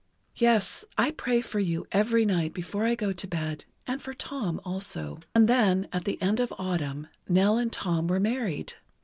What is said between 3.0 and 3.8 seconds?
to bed,